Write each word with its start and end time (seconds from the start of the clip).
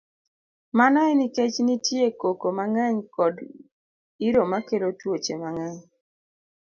Mano 0.77 0.99
en 1.11 1.15
nikech 1.19 1.55
nitie 1.67 2.07
koko 2.21 2.47
mang'eny 2.57 2.97
kod 3.15 3.35
iro 4.27 4.41
makelo 4.51 4.87
tuoche 4.99 5.33
mang'eny. 5.43 5.79